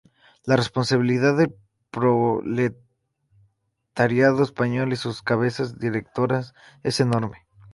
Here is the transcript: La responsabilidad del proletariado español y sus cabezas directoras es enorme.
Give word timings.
La 0.45 0.55
responsabilidad 0.55 1.37
del 1.37 1.53
proletariado 1.91 4.41
español 4.41 4.93
y 4.93 4.95
sus 4.95 5.21
cabezas 5.21 5.77
directoras 5.77 6.55
es 6.81 6.99
enorme. 7.01 7.45